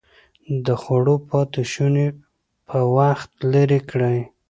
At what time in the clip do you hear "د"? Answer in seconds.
0.65-0.67